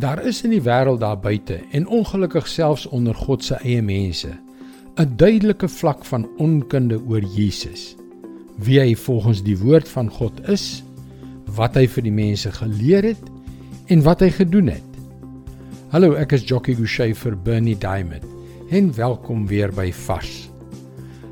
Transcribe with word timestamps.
Daar 0.00 0.22
is 0.24 0.38
in 0.46 0.54
die 0.54 0.62
wêreld 0.64 1.02
daar 1.02 1.18
buite 1.20 1.58
en 1.76 1.84
ongelukkig 1.86 2.46
selfs 2.48 2.86
onder 2.88 3.14
God 3.14 3.44
se 3.44 3.58
eie 3.60 3.82
mense 3.84 4.30
'n 4.96 5.12
duidelike 5.16 5.68
vlak 5.68 6.04
van 6.04 6.28
onkunde 6.38 7.00
oor 7.08 7.20
Jesus. 7.20 7.96
Wie 8.56 8.80
hy 8.80 8.94
volgens 8.96 9.42
die 9.42 9.58
woord 9.58 9.88
van 9.88 10.08
God 10.10 10.48
is, 10.48 10.82
wat 11.44 11.74
hy 11.74 11.86
vir 11.88 12.02
die 12.02 12.12
mense 12.12 12.52
geleer 12.52 13.02
het 13.02 13.30
en 13.86 14.02
wat 14.02 14.20
hy 14.20 14.30
gedoen 14.30 14.66
het. 14.66 14.90
Hallo, 15.88 16.14
ek 16.14 16.32
is 16.32 16.48
Jockey 16.48 16.74
Gouchee 16.74 17.14
vir 17.14 17.36
Bernie 17.36 17.78
Diamond. 17.78 18.24
En 18.70 18.94
welkom 18.94 19.46
weer 19.46 19.72
by 19.72 19.92
Vars. 19.92 20.50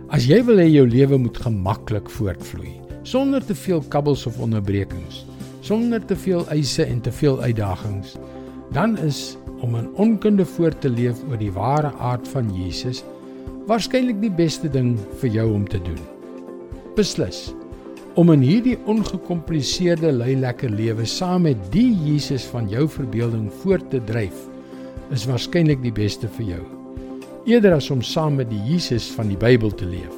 As 0.08 0.26
jy 0.26 0.44
wil 0.44 0.56
hê 0.56 0.68
jou 0.68 0.88
lewe 0.88 1.16
moet 1.16 1.38
gemaklik 1.38 2.10
voortvloei, 2.10 2.80
sonder 3.02 3.44
te 3.44 3.54
veel 3.54 3.80
kabbels 3.88 4.26
of 4.26 4.38
onderbrekings, 4.38 5.24
sonder 5.60 6.04
te 6.04 6.16
veel 6.16 6.48
eise 6.48 6.84
en 6.84 7.00
te 7.00 7.12
veel 7.12 7.40
uitdagings, 7.40 8.18
dan 8.72 8.98
is 8.98 9.36
om 9.60 9.76
in 9.76 9.88
onkunde 9.94 10.44
voort 10.46 10.80
te 10.80 10.90
leef 10.90 11.22
oor 11.28 11.38
die 11.40 11.52
ware 11.52 11.92
aard 11.98 12.28
van 12.28 12.50
Jesus 12.54 13.02
waarskynlik 13.68 14.20
die 14.22 14.32
beste 14.32 14.68
ding 14.72 14.94
vir 15.20 15.32
jou 15.40 15.46
om 15.52 15.64
te 15.68 15.80
doen. 15.84 16.00
Beslis 16.96 17.48
om 18.18 18.32
in 18.34 18.42
hierdie 18.42 18.78
ongekompliseerde 18.90 20.10
lui 20.16 20.32
lekker 20.40 20.72
lewe 20.74 21.06
saam 21.06 21.44
met 21.46 21.60
die 21.70 21.90
Jesus 22.02 22.46
van 22.50 22.66
jou 22.72 22.88
verbeelding 22.90 23.46
voort 23.62 23.90
te 23.92 24.00
dryf 24.08 24.46
is 25.14 25.26
waarskynlik 25.28 25.80
die 25.84 25.94
beste 25.94 26.28
vir 26.36 26.54
jou. 26.54 26.64
Eerder 27.48 27.78
as 27.78 27.90
om 27.94 28.02
saam 28.04 28.40
met 28.40 28.50
die 28.50 28.60
Jesus 28.66 29.06
van 29.14 29.30
die 29.30 29.38
Bybel 29.38 29.70
te 29.72 29.86
leef. 29.88 30.16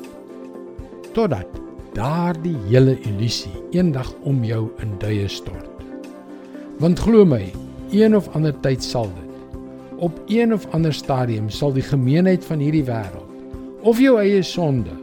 Totdat 1.14 1.60
daardie 1.94 2.56
hele 2.69 2.96
illusie 3.06 3.52
eendag 3.74 4.10
om 4.27 4.42
jou 4.46 4.69
in 4.82 4.94
duie 5.02 5.28
stort. 5.30 5.69
Want 6.80 7.02
glo 7.02 7.27
my, 7.28 7.44
een 7.92 8.16
of 8.16 8.28
ander 8.34 8.54
tyd 8.60 8.84
sal 8.84 9.10
dit 9.16 9.58
op 10.00 10.20
een 10.26 10.54
of 10.54 10.66
ander 10.74 10.94
stadium 10.94 11.50
sal 11.50 11.72
die 11.72 11.84
gemeenheid 11.84 12.44
van 12.44 12.58
hierdie 12.58 12.86
wêreld 12.86 13.28
of 13.82 14.00
jou 14.00 14.16
eie 14.20 14.42
sonde 14.42 14.97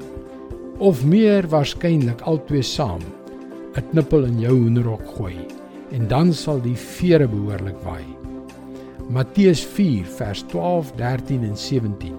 of 0.77 1.05
meer 1.05 1.47
waarskynlik 1.49 2.21
albei 2.21 2.63
saam 2.63 3.03
'n 3.77 3.85
knippel 3.91 4.25
in 4.25 4.39
jou 4.39 4.55
hoenderhok 4.57 5.05
gooi 5.17 5.37
en 5.91 6.07
dan 6.07 6.33
sal 6.33 6.59
die 6.61 6.75
vere 6.75 7.27
behoorlik 7.27 7.77
waai. 7.85 8.05
Matteus 9.13 9.61
4 9.63 10.07
vers 10.17 10.43
12, 10.51 10.91
13 10.99 11.43
en 11.47 11.57
17. 11.57 12.15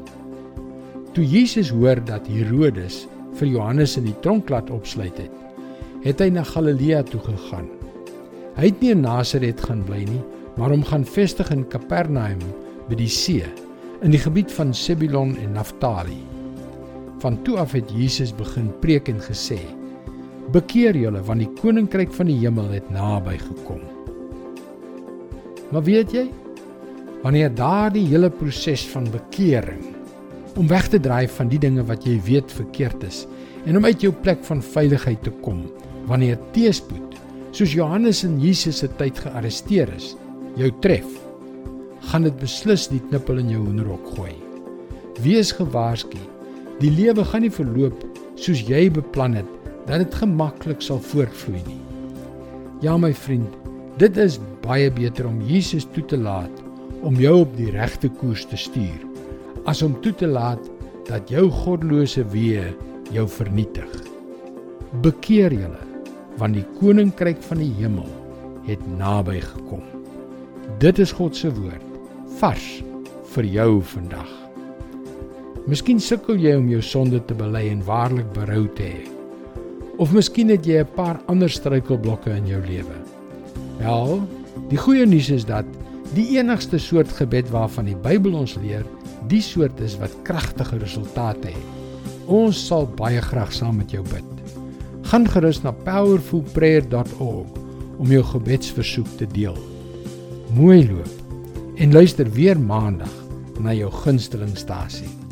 Toe 1.13 1.25
Jesus 1.25 1.71
hoor 1.75 2.01
dat 2.05 2.29
Herodes 2.31 3.07
vir 3.37 3.51
Johannes 3.51 3.97
in 4.01 4.07
die 4.09 4.17
tronk 4.25 4.49
laat 4.49 4.71
opsluit 4.71 5.19
het, 5.21 5.35
het 6.05 6.23
hy 6.23 6.31
na 6.33 6.45
Galilea 6.47 7.03
toe 7.03 7.21
gegaan. 7.21 7.69
Hy 8.57 8.71
het 8.71 8.81
nie 8.83 8.95
in 8.95 9.05
Nasaret 9.05 9.61
gaan 9.61 9.85
bly 9.87 10.05
nie, 10.09 10.23
maar 10.59 10.75
hom 10.75 10.83
gaan 10.85 11.07
vestig 11.07 11.53
in 11.55 11.67
Kapernaum 11.71 12.41
by 12.89 12.99
die 12.99 13.11
see 13.11 13.47
in 14.03 14.13
die 14.15 14.21
gebied 14.23 14.51
van 14.55 14.75
Sebulon 14.75 15.37
en 15.43 15.55
Naftali. 15.57 16.19
Van 17.23 17.39
toe 17.47 17.57
af 17.59 17.75
het 17.75 17.91
Jesus 17.91 18.31
begin 18.35 18.69
preek 18.83 19.09
en 19.11 19.19
gesê: 19.23 19.59
Bekeer 20.55 20.97
julle 20.97 21.23
want 21.27 21.43
die 21.43 21.51
koninkryk 21.61 22.13
van 22.15 22.31
die 22.31 22.39
hemel 22.43 22.71
het 22.75 22.91
naby 22.95 23.37
gekom. 23.43 23.83
Maar 25.71 25.85
weet 25.85 26.15
jy, 26.15 26.27
wanneer 27.23 27.51
daardie 27.55 28.07
hele 28.09 28.31
proses 28.31 28.87
van 28.89 29.11
bekering 29.13 29.83
om 30.59 30.71
weg 30.71 30.89
te 30.89 31.01
draai 31.03 31.27
van 31.29 31.51
die 31.51 31.59
dinge 31.61 31.85
wat 31.87 32.07
jy 32.07 32.17
weet 32.25 32.51
verkeerd 32.55 33.03
is 33.07 33.27
en 33.67 33.77
om 33.77 33.85
uit 33.85 34.01
jou 34.03 34.13
plek 34.15 34.41
van 34.47 34.63
veiligheid 34.63 35.21
te 35.27 35.33
kom, 35.43 35.67
wanneer 36.09 36.39
teëspoed 36.55 37.19
soos 37.53 37.75
Johannes 37.75 38.23
in 38.25 38.39
Jesus 38.41 38.81
se 38.81 38.89
tyd 38.97 39.19
gearresteer 39.19 39.91
is, 39.97 40.15
jou 40.59 40.71
tref, 40.83 41.07
gaan 42.11 42.25
dit 42.27 42.39
beslis 42.41 42.89
die 42.91 43.01
knippel 43.11 43.39
in 43.43 43.53
jou 43.53 43.61
hoenderhok 43.63 44.15
gooi. 44.17 44.35
Wees 45.23 45.53
gewaarsku. 45.55 46.19
Die 46.79 46.91
lewe 46.95 47.25
gaan 47.27 47.45
nie 47.47 47.53
verloop 47.53 48.05
soos 48.39 48.63
jy 48.67 48.87
beplan 48.95 49.37
het 49.39 49.49
dat 49.89 50.03
dit 50.03 50.17
gemaklik 50.21 50.83
sal 50.85 51.01
voortvloei 51.03 51.63
nie. 51.67 51.81
Ja 52.85 52.95
my 53.01 53.11
vriend, 53.15 53.51
dit 53.99 54.19
is 54.23 54.39
baie 54.63 54.91
beter 54.95 55.27
om 55.27 55.41
Jesus 55.47 55.89
toe 55.95 56.05
te 56.07 56.19
laat 56.19 56.63
om 57.07 57.19
jou 57.19 57.41
op 57.43 57.55
die 57.59 57.71
regte 57.75 58.11
koers 58.21 58.45
te 58.51 58.59
stuur 58.59 59.03
as 59.71 59.83
om 59.83 59.97
toe 60.03 60.15
te 60.15 60.27
laat 60.31 60.63
dat 61.09 61.31
jou 61.31 61.49
goddelose 61.51 62.25
weë 62.33 62.71
jou 63.15 63.27
vernietig. 63.39 63.91
Bekeer 65.05 65.55
julle 65.55 65.85
want 66.39 66.55
die 66.55 66.67
koninkryk 66.79 67.41
van 67.49 67.63
die 67.63 67.73
hemel 67.81 68.07
het 68.69 68.83
naby 68.99 69.41
gekom. 69.43 69.83
Dit 70.77 70.99
is 71.01 71.15
God 71.17 71.33
se 71.37 71.49
woord 71.49 71.85
vars 72.39 72.65
vir 73.33 73.47
jou 73.49 73.81
vandag. 73.95 74.29
Miskien 75.69 75.99
sukkel 76.01 76.37
jy 76.39 76.53
om 76.59 76.67
jou 76.69 76.83
sonde 76.85 77.23
te 77.25 77.35
bely 77.37 77.65
en 77.71 77.81
waarlik 77.87 78.29
berou 78.37 78.67
te 78.77 78.85
hê. 78.85 79.07
Of 79.99 80.13
miskien 80.13 80.53
het 80.53 80.67
jy 80.69 80.85
'n 80.85 80.95
paar 80.95 81.21
ander 81.27 81.49
struikelblokke 81.49 82.31
in 82.31 82.47
jou 82.47 82.61
lewe. 82.61 82.97
Wel, 83.79 84.29
die 84.69 84.77
goeie 84.77 85.07
nuus 85.07 85.31
is 85.31 85.45
dat 85.45 85.65
die 86.15 86.37
enigste 86.39 86.79
soort 86.79 87.09
gebed 87.09 87.51
waarvan 87.51 87.85
die 87.87 87.97
Bybel 87.97 88.35
ons 88.35 88.55
leer, 88.55 88.85
die 89.27 89.43
soort 89.43 89.81
is 89.81 89.97
wat 89.99 90.23
kragtige 90.23 90.79
resultate 90.79 91.49
het. 91.49 91.67
Ons 92.27 92.67
sal 92.67 92.87
baie 92.87 93.21
graag 93.21 93.53
saam 93.53 93.77
met 93.77 93.91
jou 93.91 94.03
bid. 94.03 94.25
Gaan 95.03 95.29
gerus 95.29 95.63
na 95.63 95.73
powerfulprayer.org 95.73 97.49
om 97.99 98.07
jou 98.07 98.23
gebedsversoek 98.23 99.07
te 99.17 99.27
deel. 99.27 99.78
Mooi 100.57 100.89
loop 100.89 101.09
en 101.77 101.93
luister 101.93 102.31
weer 102.33 102.61
maandag 102.61 103.13
na 103.61 103.75
jou 103.77 103.91
gunstelingstasie. 103.93 105.28